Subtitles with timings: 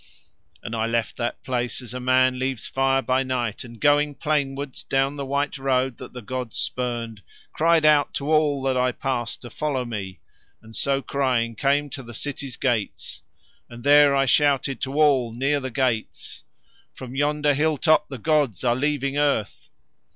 [0.63, 4.83] And I left that place as a man leaves fire by night, and going plainwards
[4.83, 7.21] down the white road that the gods spurned
[7.53, 10.19] cried out to all that I passed to follow me,
[10.59, 13.21] and so crying came to the city's gates.
[13.69, 16.45] And there I shouted to all near the gates:
[16.95, 19.69] 'From yonder hilltop the gods are leaving earth.